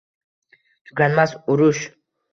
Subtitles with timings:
[0.85, 1.85] Tuganmas urush